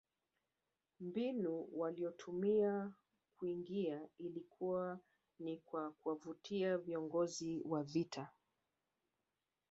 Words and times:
Mbinu 0.99 1.67
waliyoitumia 1.73 2.91
kuingia 3.39 4.09
ilikuwa 4.17 4.99
ni 5.39 5.57
kwa 5.57 5.91
kuwavutia 5.91 6.77
viongozi 6.77 7.61
wa 7.65 7.83
vita 7.83 8.29